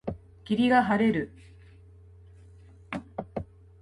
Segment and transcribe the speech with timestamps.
[0.45, 1.31] 霧が晴れる。